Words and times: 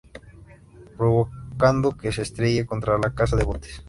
Provocando 0.97 1.95
que 1.99 2.11
se 2.11 2.23
estrelle 2.23 2.65
contra 2.65 2.97
la 2.97 3.13
casa 3.13 3.35
de 3.35 3.43
botes. 3.43 3.79